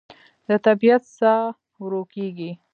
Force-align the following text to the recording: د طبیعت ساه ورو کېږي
د 0.47 0.49
طبیعت 0.65 1.03
ساه 1.17 1.43
ورو 1.83 2.01
کېږي 2.13 2.51